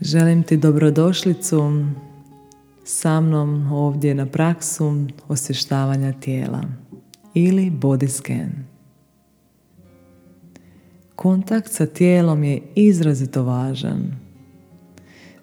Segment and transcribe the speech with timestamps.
[0.00, 1.86] Želim ti dobrodošlicu
[2.84, 6.62] sa mnom ovdje na praksu osvještavanja tijela
[7.34, 8.64] ili body scan.
[11.14, 14.12] Kontakt sa tijelom je izrazito važan.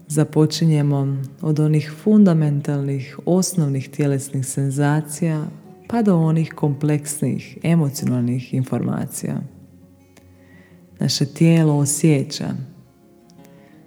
[0.07, 5.45] Započinjemo od onih fundamentalnih, osnovnih tjelesnih senzacija
[5.87, 9.41] pa do onih kompleksnih, emocionalnih informacija.
[10.99, 12.49] Naše tijelo osjeća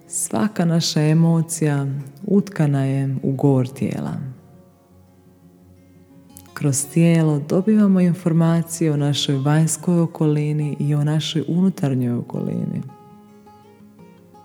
[0.09, 1.87] Svaka naša emocija
[2.23, 4.13] utkana je u gor tijela.
[6.53, 12.81] Kroz tijelo dobivamo informacije o našoj vanjskoj okolini i o našoj unutarnjoj okolini.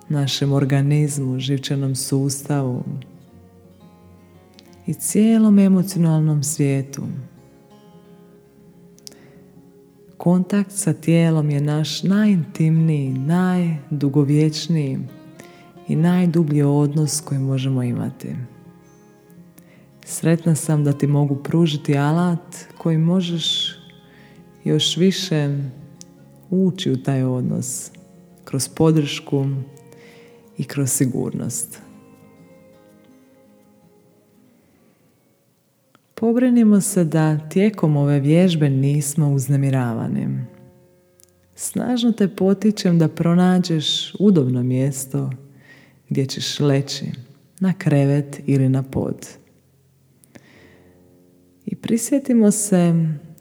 [0.09, 2.85] Našem organizmu, živčanom sustavu
[4.87, 7.03] i cijelom emocionalnom svijetu.
[10.17, 14.99] Kontakt sa tijelom je naš najintimniji, najdugovječniji
[15.93, 18.29] i najdublji odnos koji možemo imati.
[20.05, 23.77] Sretna sam da ti mogu pružiti alat koji možeš
[24.65, 25.59] još više
[26.51, 27.91] ući u taj odnos
[28.45, 29.47] kroz podršku
[30.59, 31.79] i kroz sigurnost.
[36.15, 40.29] Pobrinimo se da tijekom ove vježbe nismo uznemiravani.
[41.55, 45.31] Snažno te potičem da pronađeš udobno mjesto
[46.13, 47.05] gdje ćeš leći
[47.61, 49.29] na krevet ili na pod.
[51.67, 52.95] I prisjetimo se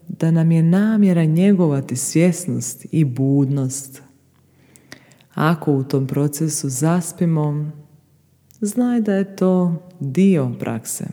[0.08, 4.02] da nam je namjera njegovati svjesnost i budnost.
[5.34, 7.70] Ako u tom procesu zaspimo,
[8.60, 11.04] znaj da je to dio prakse.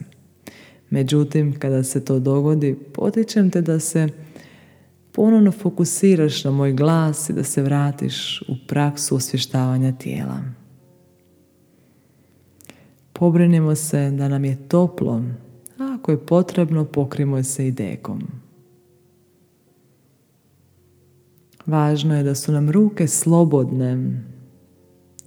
[0.90, 4.08] Međutim, kada se to dogodi, potičem te da se
[5.12, 10.59] ponovno fokusiraš na moj glas i da se vratiš u praksu osvještavanja tijela.
[13.20, 15.22] Pobrinimo se da nam je toplo,
[15.78, 18.22] a ako je potrebno pokrimo se i dekom.
[21.66, 24.22] Važno je da su nam ruke slobodne,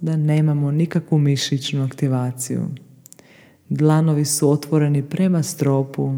[0.00, 2.62] da nemamo nikakvu mišićnu aktivaciju.
[3.68, 6.12] Dlanovi su otvoreni prema stropu.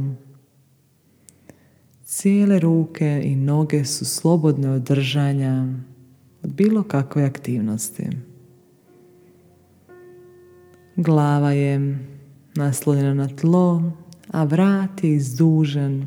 [2.04, 5.68] Cijele ruke i noge su slobodne od držanja,
[6.42, 8.06] od bilo kakve aktivnosti.
[10.96, 11.98] Glava je
[12.54, 13.92] naslonjena na tlo,
[14.30, 16.04] a vrat je izdužen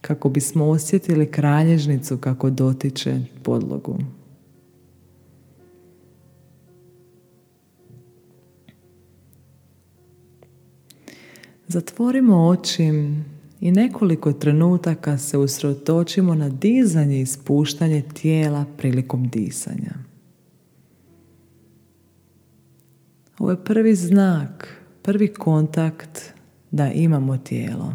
[0.00, 3.98] kako bismo osjetili kralježnicu kako dotiče podlogu.
[11.66, 13.10] Zatvorimo oči
[13.60, 19.92] i nekoliko trenutaka se usredotočimo na dizanje i spuštanje tijela prilikom disanja.
[23.38, 26.32] Ovo je prvi znak, prvi kontakt
[26.70, 27.94] da imamo tijelo.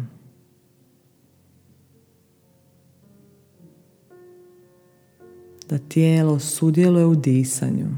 [5.68, 7.88] Da tijelo sudjeluje u disanju.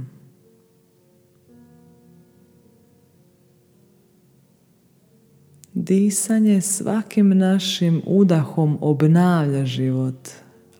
[5.75, 10.28] Disanje svakim našim udahom obnavlja život,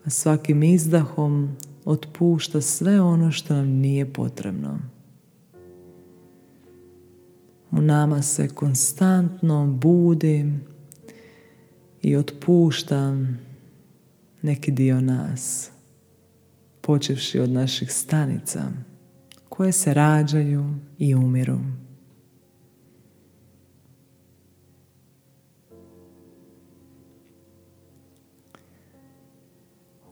[0.05, 1.55] a svakim izdahom
[1.85, 4.96] otpušta sve ono što nam nije potrebno.
[7.71, 10.53] U nama se konstantno budi
[12.01, 13.39] i otpuštam
[14.41, 15.71] neki dio nas,
[16.81, 18.71] počevši od naših stanica
[19.49, 21.59] koje se rađaju i umiru.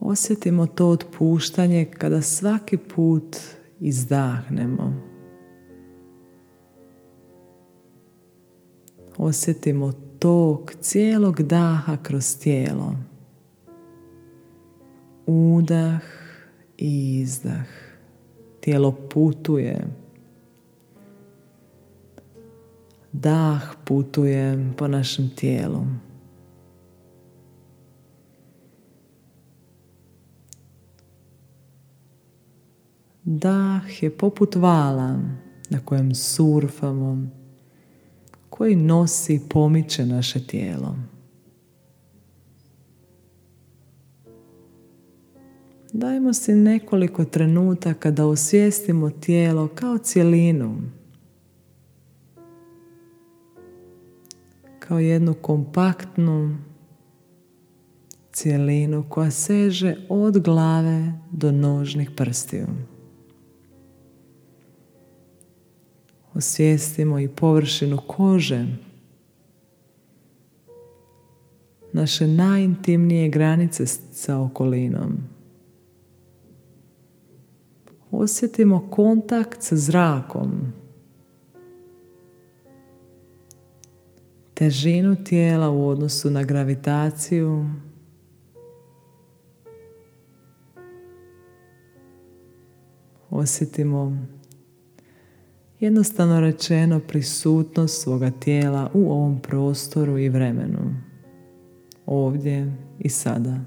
[0.00, 3.36] Osjetimo to otpuštanje kada svaki put
[3.80, 5.15] izdahnemo.
[9.18, 12.92] Osjetimo tok cijelog daha kroz tijelo.
[15.26, 16.00] Udah
[16.78, 17.66] i izdah.
[18.60, 19.86] Tijelo putuje.
[23.12, 25.84] Dah putuje po našem tijelu.
[33.24, 35.18] Dah je poput vala
[35.70, 37.26] na kojem surfamo
[38.58, 40.96] koji nosi pomiče naše tijelo.
[45.92, 50.76] Dajmo si nekoliko trenutaka da osvijestimo tijelo kao cjelinu.
[54.78, 56.58] Kao jednu kompaktnu
[58.32, 62.66] cjelinu koja seže od glave do nožnih prstiju.
[66.36, 68.66] Osvijestimo i površinu kože,
[71.92, 75.16] naše najintimnije granice sa okolinom.
[78.10, 80.72] Osjetimo kontakt sa zrakom,
[84.54, 87.66] težinu tijela u odnosu na gravitaciju,
[93.30, 94.26] osjetimo
[95.80, 100.94] jednostavno rečeno prisutnost svoga tijela u ovom prostoru i vremenu,
[102.06, 103.60] ovdje i sada.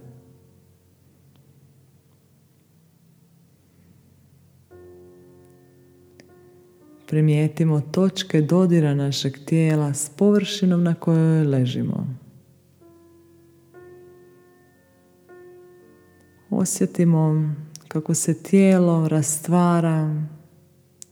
[7.08, 12.08] Primijetimo točke dodira našeg tijela s površinom na kojoj ležimo.
[16.50, 17.54] Osjetimo
[17.88, 20.24] kako se tijelo rastvara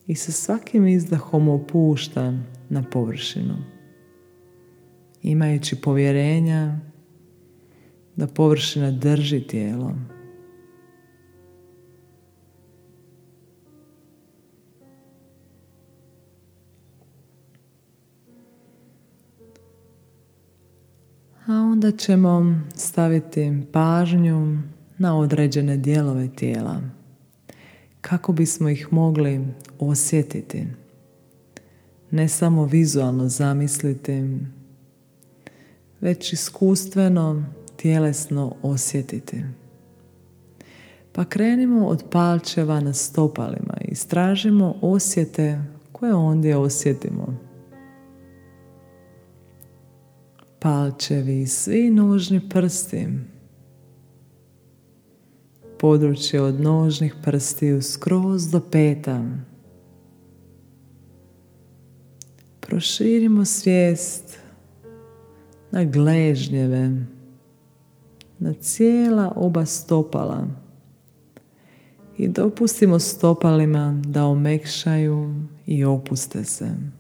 [0.07, 2.33] i sa svakim izdahom opušta
[2.69, 3.56] na površinu.
[5.21, 6.80] Imajući povjerenja
[8.15, 9.95] da površina drži tijelo.
[21.45, 24.57] A onda ćemo staviti pažnju
[24.98, 26.96] na određene dijelove tijela
[28.09, 29.48] kako bismo ih mogli
[29.80, 30.68] osjetiti.
[32.12, 34.24] Ne samo vizualno zamisliti,
[36.01, 37.45] već iskustveno,
[37.75, 39.44] tjelesno osjetiti.
[41.12, 45.62] Pa krenimo od palčeva na stopalima i stražimo osjete
[45.92, 47.38] koje ondje osjetimo.
[50.60, 53.07] Palčevi i svi nužni prsti
[55.79, 59.24] područje od nožnih prstiju skroz do peta.
[62.59, 64.39] Proširimo svijest
[65.71, 67.06] na gležnjeve,
[68.39, 70.47] na cijela oba stopala
[72.18, 75.33] i dopustimo stopalima da omekšaju
[75.65, 76.96] i opuste se.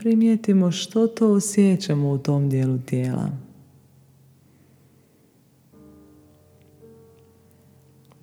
[0.00, 3.30] Primijetimo što to osjećamo u tom dijelu tijela.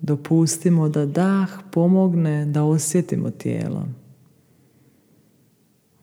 [0.00, 3.88] Dopustimo da dah pomogne da osjetimo tijelo.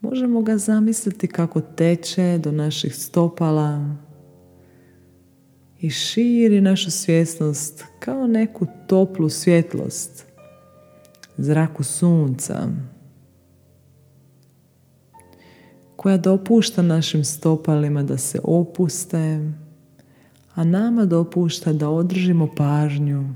[0.00, 3.96] Možemo ga zamisliti kako teče do naših stopala
[5.80, 10.26] i širi našu svjesnost kao neku toplu svjetlost
[11.36, 12.68] zraku sunca
[16.06, 19.52] koja dopušta našim stopalima da se opuste,
[20.54, 23.34] a nama dopušta da održimo pažnju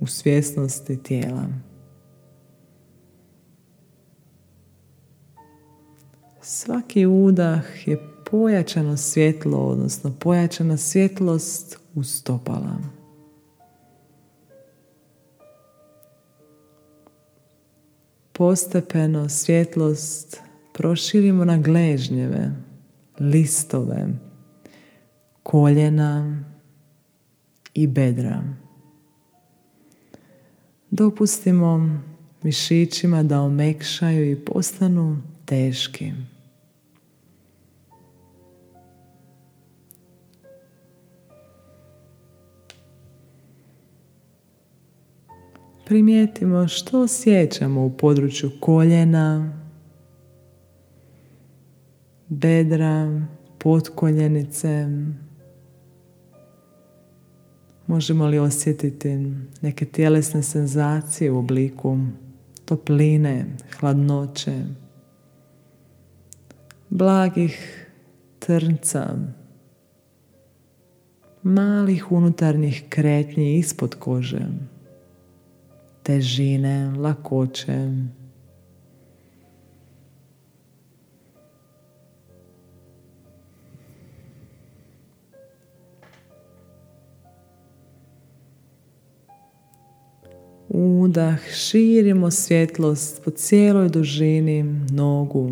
[0.00, 1.46] u svjesnosti tijela.
[6.40, 7.98] Svaki udah je
[8.30, 12.76] pojačano svjetlo, odnosno pojačana svjetlost u stopala.
[18.32, 20.44] Postepeno svjetlost
[20.74, 22.50] proširimo na gležnjeve,
[23.18, 24.08] listove,
[25.42, 26.44] koljena
[27.74, 28.42] i bedra.
[30.90, 32.00] Dopustimo
[32.42, 36.12] mišićima da omekšaju i postanu teški.
[45.86, 49.63] Primijetimo što osjećamo u području koljena,
[52.28, 53.20] bedra,
[53.58, 54.88] potkoljenice.
[57.86, 61.98] Možemo li osjetiti neke tjelesne senzacije u obliku
[62.64, 63.46] topline,
[63.78, 64.64] hladnoće,
[66.88, 67.86] blagih
[68.38, 69.16] trnca,
[71.42, 74.46] malih unutarnjih kretnji ispod kože,
[76.02, 77.90] težine, lakoće,
[90.76, 95.50] Udah, širimo svjetlost po cijeloj dužini nogu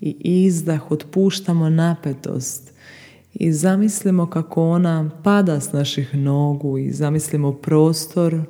[0.00, 2.72] i izdah otpuštamo napetost
[3.34, 8.40] i zamislimo kako ona pada s naših nogu i zamislimo prostor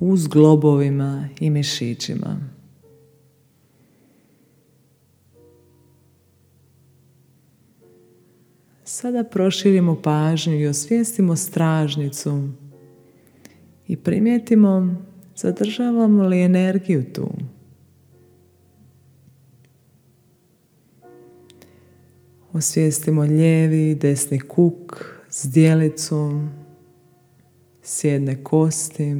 [0.00, 2.36] uz globovima i mišićima.
[8.84, 12.48] Sada proširimo pažnju i osvijestimo stražnicu
[13.88, 14.96] I primijetimo
[15.36, 17.28] zadržavamo li energiju tu.
[22.52, 26.50] Osvijestimo lijevi i desni kuk s dijelicom,
[27.82, 29.16] s jedne kosti.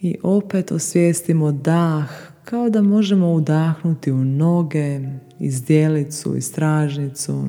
[0.00, 2.10] I opet osvijestimo dah
[2.44, 5.00] kao da možemo udahnuti u noge,
[5.38, 7.44] izdjelicu i stražnicu.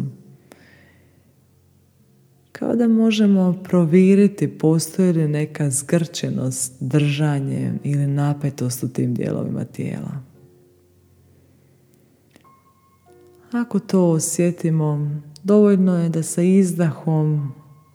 [2.62, 10.12] Kao da možemo proviriti postoji li neka zgrčenost, držanje ili napetost u tim dijelovima tijela.
[13.52, 17.54] Ako to osjetimo, dovoljno je da sa izdahom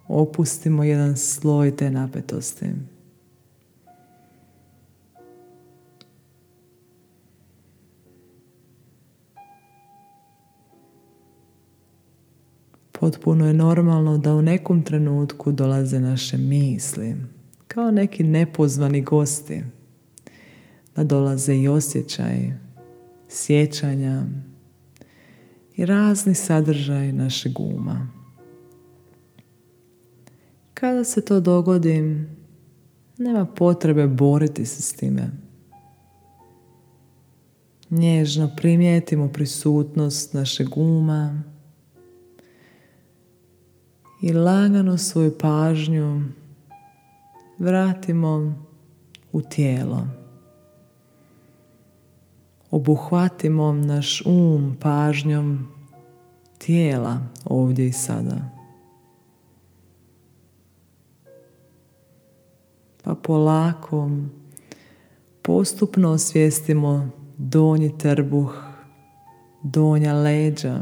[0.09, 2.67] opustimo jedan sloj te napetosti.
[13.01, 17.17] Potpuno je normalno da u nekom trenutku dolaze naše misli,
[17.69, 19.63] kao neki nepozvani gosti,
[20.97, 22.53] da dolaze i osjećaj,
[23.29, 24.23] sjećanja
[25.77, 28.09] i razni sadržaj našeg uma.
[30.75, 32.25] Kada se to dogodi,
[33.19, 35.31] nema potrebe boriti se s time.
[37.91, 41.43] Nježno primijetimo prisutnost našeg uma,
[44.21, 46.23] i lagano svoju pažnju
[47.59, 48.55] vratimo
[49.33, 50.07] u tijelo.
[52.71, 55.69] Obuhvatimo naš um pažnjom
[56.59, 58.37] tijela ovdje i sada.
[63.05, 64.11] Pa polako,
[65.43, 68.55] postupno osvijestimo donji trbuh,
[69.63, 70.81] donja leđa,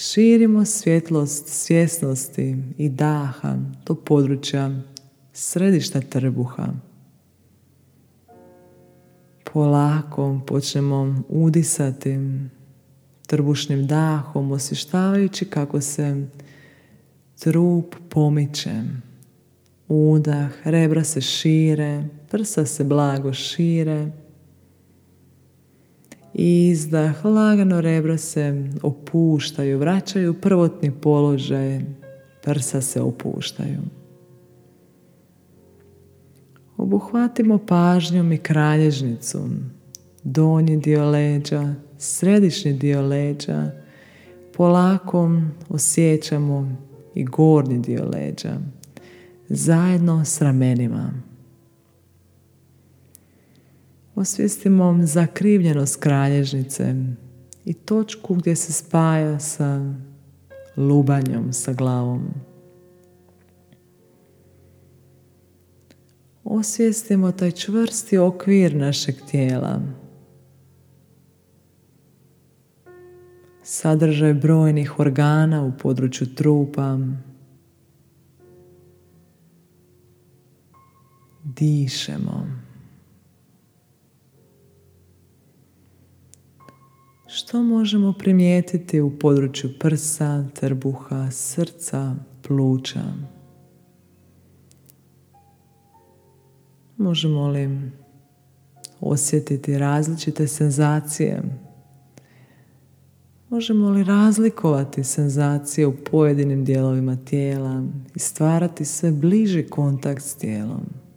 [0.00, 4.70] Širimo svjetlost svjesnosti i daha do područja
[5.32, 6.66] središta trbuha.
[9.52, 12.18] Polako počnemo udisati
[13.26, 16.26] trbušnim dahom, osještavajući kako se
[17.38, 18.82] trup pomiče.
[19.88, 24.10] Udah, rebra se šire, prsa se blago šire,
[26.40, 31.80] Izdah, lagano rebra se opuštaju, vraćaju prvotni položaj,
[32.42, 33.78] prsa se opuštaju.
[36.76, 39.48] Obuhvatimo pažnjom i kralježnicu,
[40.22, 43.70] donji dio leđa, središnji dio leđa,
[44.56, 46.76] polako osjećamo
[47.14, 48.58] i gornji dio leđa,
[49.48, 51.27] zajedno s ramenima.
[54.18, 56.94] Osvijestimo zakrivljenost kralježnice
[57.64, 59.94] i točku gdje se spaja sa
[60.76, 62.28] lubanjom, sa glavom.
[66.44, 69.80] Osvijestimo taj čvrsti okvir našeg tijela.
[73.62, 76.98] Sadržaj brojnih organa u području trupa.
[81.44, 82.67] Dišemo.
[87.38, 93.02] Što možemo primijetiti u području prsa, trbuha, srca, pluća?
[96.96, 97.90] Možemo li
[99.00, 101.42] osjetiti različite senzacije?
[103.48, 111.07] Možemo li razlikovati senzacije u pojedinim dijelovima tijela i stvarati sve bliži kontakt s tijelom?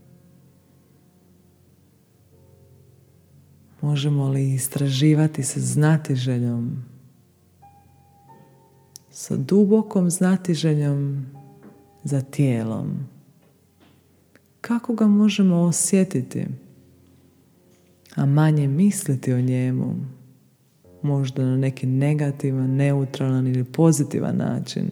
[3.82, 6.84] Možemo li istraživati sa znatiželjom,
[9.10, 11.26] sa dubokom znatiželjom
[12.04, 13.08] za tijelom?
[14.62, 16.46] Kako ga možemo osjetiti,
[18.16, 19.96] a manje misliti o njemu,
[21.02, 24.90] možda na neki negativan, neutralan ili pozitivan način?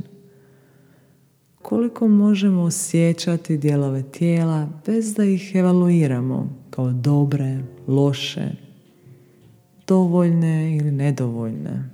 [1.62, 8.69] Koliko možemo osjećati dijelove tijela bez da ih evaluiramo kao dobre, loše,
[9.90, 11.90] dovoljne ili nedovoljne.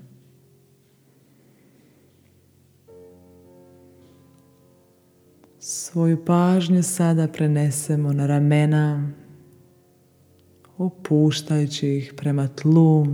[5.60, 9.12] Svoju pažnju sada prenesemo na ramena,
[10.78, 13.06] opuštajući ih prema tlu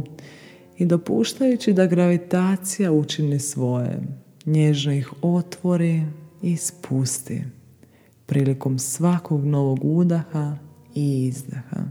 [0.78, 4.02] i dopuštajući da gravitacija učini svoje.
[4.46, 6.04] Nježno ih otvori
[6.42, 7.44] i spusti
[8.26, 10.58] prilikom svakog novog udaha
[10.96, 11.91] i izdaha.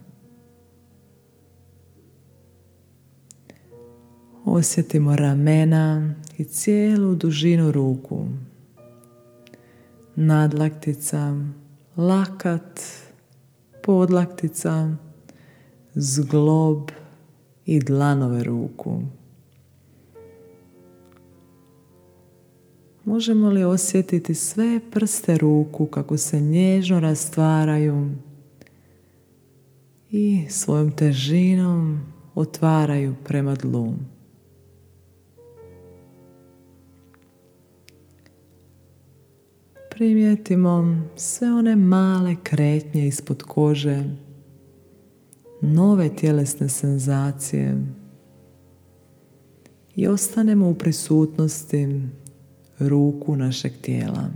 [4.52, 8.26] Osjetimo ramena i cijelu dužinu ruku.
[10.16, 11.36] nadlaktica,
[11.96, 12.80] lakat,
[13.82, 14.96] podlaktica,
[15.94, 16.90] zglob
[17.66, 19.02] i dlanove ruku.
[23.04, 28.10] Možemo li osjetiti sve prste ruku kako se nježno rastvaraju
[30.10, 32.00] i svojom težinom
[32.34, 33.94] otvaraju prema dlu.
[40.00, 44.04] Primijetimo sve one male kretnje ispod kože,
[45.62, 47.86] nove tjelesne senzacije
[49.96, 52.02] i ostanemo u prisutnosti
[52.78, 54.30] ruku našeg tijela.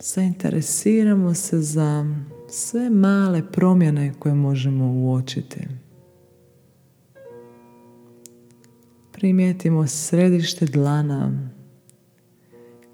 [0.00, 2.16] Zainteresiramo se za
[2.48, 5.60] sve male promjene koje možemo uočiti.
[9.12, 11.53] Primijetimo središte dlana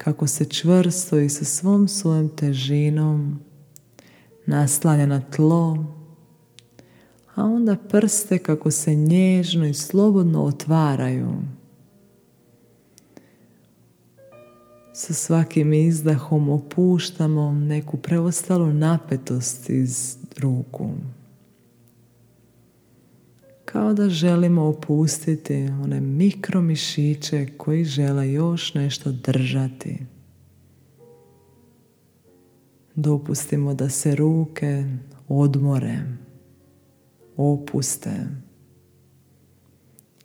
[0.04, 3.40] kako se čvrsto i sa svom svojom težinom
[4.46, 5.84] naslanja na tlo,
[7.34, 11.32] a onda prste kako se nježno i slobodno otvaraju.
[14.92, 20.90] Sa svakim izdahom opuštamo neku preostalu napetost iz ruku.
[23.72, 29.98] Kao da želimo opustiti one mikromišiće koji žele još nešto držati.
[32.94, 34.84] Dopustimo da se ruke
[35.28, 35.98] odmore,
[37.36, 38.26] opuste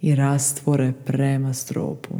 [0.01, 2.15] i rastvore prema stropu.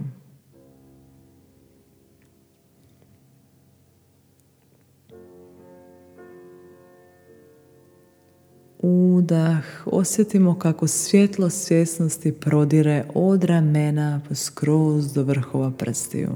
[8.88, 16.30] Udah, osjetimo kako svjetlo svjesnosti prodire od ramena skroz do vrhova prstiju.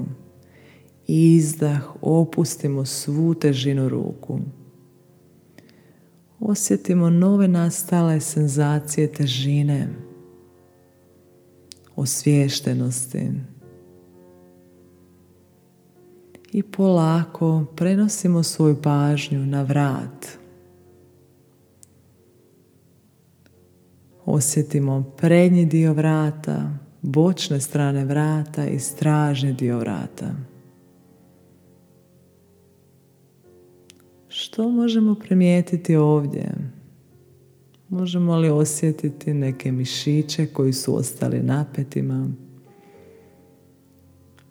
[1.06, 4.40] Izdah, opustimo svu težinu ruku.
[6.40, 9.88] Osjetimo nove nastale senzacije težine,
[11.96, 13.30] osviještenosti.
[16.52, 20.40] I polako prenosimo svoju pažnju na vrat.
[24.32, 26.70] Osjetimo prednji dio vrata,
[27.02, 30.34] bočne strane vrata i stražni dio vrata.
[34.28, 36.50] Što možemo primijetiti ovdje?
[37.88, 42.30] Možemo li osjetiti neke mišiće koji su ostali napetima?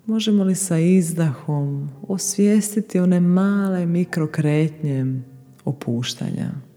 [0.06, 5.06] Možemo li sa izdahom osvijestiti one male mikrokretnje
[5.66, 6.69] opuštanja?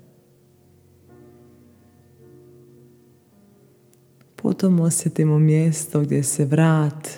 [4.43, 7.09] Potom osjetimo mjesto gdje se vrat,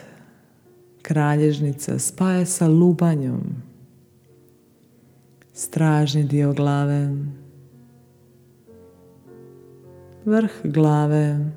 [1.03, 3.43] kralježnica spaja sa lubanjom.
[5.53, 7.17] Stražni dio glave,
[10.25, 11.53] vrh glave,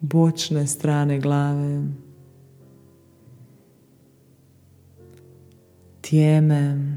[0.00, 1.82] bočne strane glave,
[6.00, 6.92] tijeme.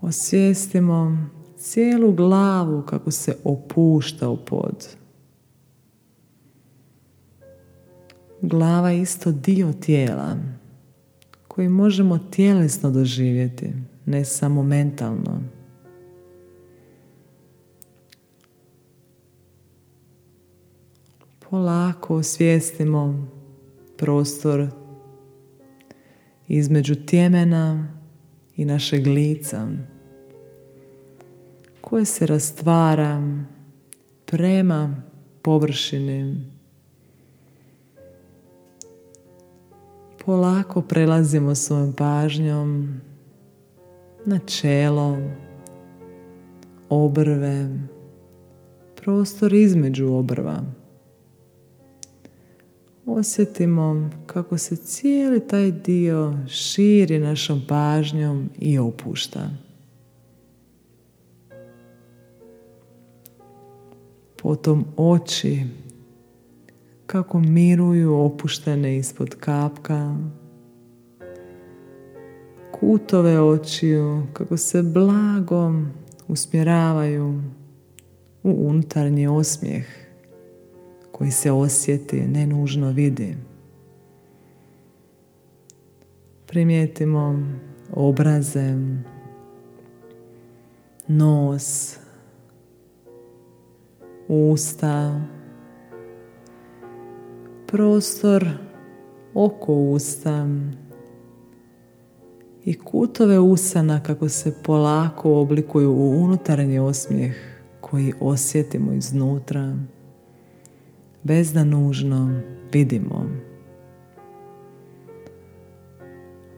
[0.00, 1.16] Osvijestimo
[1.62, 4.88] cijelu glavu kako se opušta u pod.
[8.40, 10.36] Glava je isto dio tijela
[11.48, 13.72] koji možemo tjelesno doživjeti,
[14.06, 15.42] ne samo mentalno.
[21.50, 23.26] Polako osvijestimo
[23.96, 24.66] prostor
[26.48, 27.94] između tjemena
[28.56, 29.68] i našeg lica
[31.82, 33.22] koje se rastvara
[34.24, 35.02] prema
[35.42, 36.36] površini.
[40.24, 43.00] Polako prelazimo svojom pažnjom
[44.24, 45.18] na čelo,
[46.88, 47.68] obrve,
[48.96, 50.62] prostor između obrva.
[53.06, 59.50] Osjetimo kako se cijeli taj dio širi našom pažnjom i opušta.
[64.42, 65.64] Potom oči
[67.06, 70.16] kako miruju opuštene ispod kapka,
[72.72, 75.72] kutove očiju kako se blago
[76.28, 77.42] usmjeravaju
[78.42, 79.86] u unutarnji osmijeh
[81.12, 83.36] koji se osjeti, ne nužno vidi.
[86.46, 87.46] Primijetimo
[87.92, 88.74] obraze,
[91.08, 91.96] nos,
[94.32, 95.20] usta,
[97.66, 98.48] prostor
[99.34, 100.48] oko usta
[102.64, 107.36] i kutove usana kako se polako oblikuju u unutarnji osmijeh
[107.80, 109.76] koji osjetimo iznutra
[111.22, 112.40] bez da nužno
[112.72, 113.26] vidimo.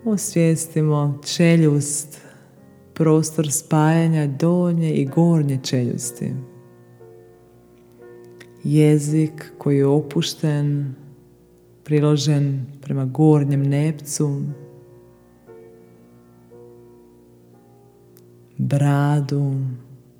[0.05, 2.21] Osvijestimo čeljust,
[2.95, 6.33] prostor spajanja donje i gornje čeljusti.
[8.65, 10.95] Jezik koji je opušten,
[11.85, 14.43] priložen prema gornjem nepcu,
[18.57, 19.55] bradu,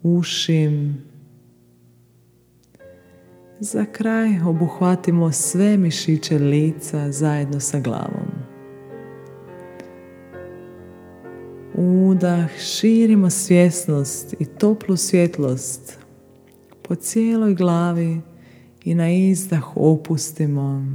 [0.03, 1.03] ušim.
[3.61, 8.29] Za kraj obuhvatimo sve mišiće lica zajedno sa glavom.
[11.75, 15.99] Udah, širimo svjesnost i toplu svjetlost
[16.83, 18.21] po cijeloj glavi
[18.85, 20.87] i na izdah opustimo.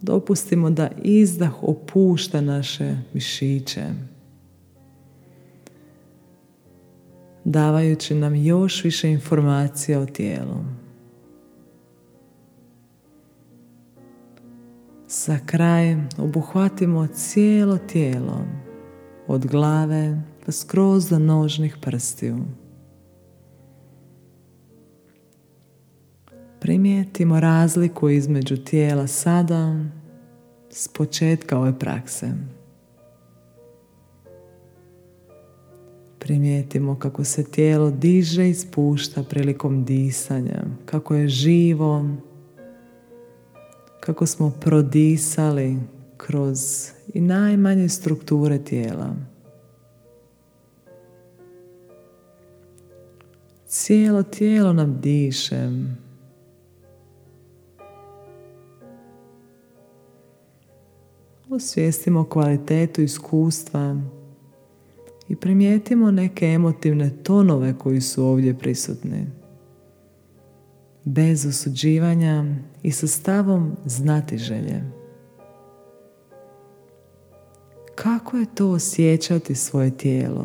[0.00, 3.84] Dopustimo da izdah opušta naše mišiće.
[7.44, 10.64] Davajući nam još više informacija o tijelu.
[15.08, 18.44] Za kraj obuhvatimo cijelo tijelo
[19.26, 22.36] od glave pa skroz do nožnih prstiju.
[26.64, 29.84] Primijetimo razliku između tijela sada
[30.70, 32.30] s početka ove prakse.
[36.18, 42.10] Primijetimo kako se tijelo diže i spušta prilikom disanja, kako je živo,
[44.00, 45.76] kako smo prodisali
[46.16, 49.16] kroz i najmanje strukture tijela.
[53.66, 55.70] Cijelo tijelo nam diše.
[61.50, 63.96] Osvijestimo kvalitetu iskustva
[65.28, 69.26] i primijetimo neke emotivne tonove koji su ovdje prisutni.
[71.04, 72.44] Bez osuđivanja
[72.82, 74.82] i sa stavom znati želje.
[77.94, 80.44] Kako je to osjećati svoje tijelo?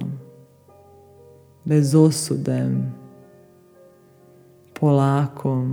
[1.66, 2.70] Bez osude,
[4.80, 5.68] polako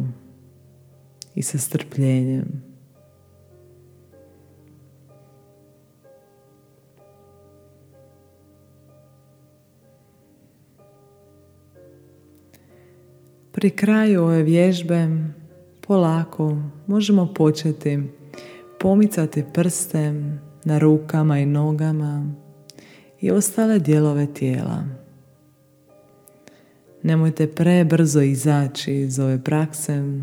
[1.34, 2.65] i sa strpljenjem.
[13.66, 15.08] Pri kraju ove vježbe
[15.80, 17.98] polako možemo početi
[18.80, 22.34] pomicati prstem na rukama i nogama
[23.20, 24.84] i ostale dijelove tijela.
[27.02, 30.20] Nemojte prebrzo izaći iz ove prakse,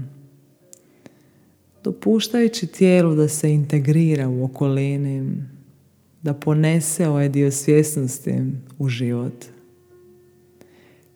[1.84, 5.43] dopuštajući tijelu da se integrira u okolini,
[6.21, 8.34] da ponese ovaj dio svjesnosti
[8.79, 9.45] u život.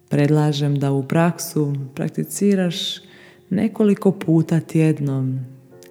[0.09, 3.01] Predlažem da u praksu prakticiraš
[3.49, 5.39] nekoliko puta tjedno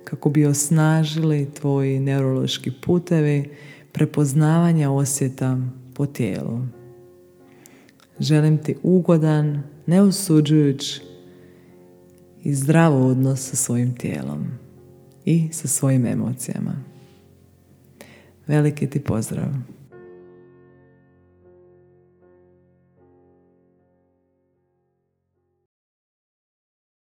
[0.04, 3.50] kako bi osnažili tvoji neurološki putevi
[3.92, 5.58] prepoznavanja osjeta
[5.94, 6.60] po tijelu.
[8.20, 11.00] Želim ti ugodan, neosuđujuć
[12.42, 14.46] i zdravo odnos sa svojim tijelom
[15.24, 16.74] i sa svojim emocijama.
[18.46, 19.48] Veliki ti pozdrav!